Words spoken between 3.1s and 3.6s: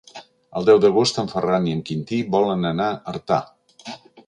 Artà.